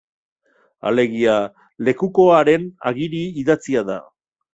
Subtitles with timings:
[0.91, 1.35] Alegia,
[1.89, 3.99] lekukoaren agiri idatzia da.